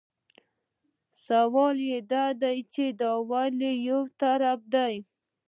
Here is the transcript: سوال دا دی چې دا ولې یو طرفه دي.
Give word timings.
سوال 1.25 1.79
دا 2.11 2.25
دی 2.41 2.57
چې 2.73 2.85
دا 3.01 3.11
ولې 3.29 3.71
یو 3.87 4.01
طرفه 4.19 4.67
دي. 4.73 4.95